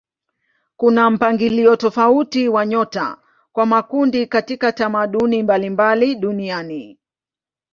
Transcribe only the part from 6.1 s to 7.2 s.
duniani.